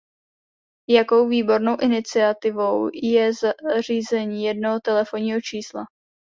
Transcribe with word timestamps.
Jakou 0.89 1.27
výbornou 1.29 1.79
iniciativou 1.81 2.89
je 2.93 3.31
zřízení 3.81 4.43
jednoho 4.45 4.79
telefonního 4.79 5.41
čísla. 5.41 5.83